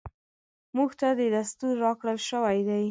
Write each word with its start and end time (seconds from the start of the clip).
موږ 0.77 0.89
ته 0.99 1.07
دستور 1.35 1.73
راکړل 1.85 2.17
شوی 2.29 2.59
دی. 2.67 2.79